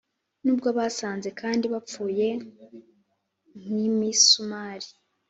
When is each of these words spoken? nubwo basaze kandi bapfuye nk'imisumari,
nubwo 0.43 0.67
basaze 0.77 1.29
kandi 1.41 1.65
bapfuye 1.73 2.27
nk'imisumari, 3.65 4.89